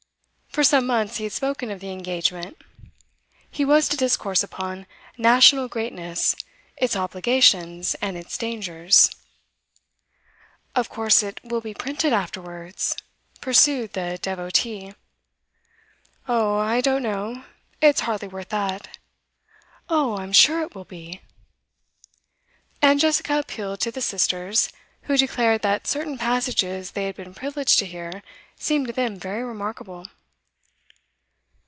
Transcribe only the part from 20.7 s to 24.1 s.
will be!' And Jessica appealed to the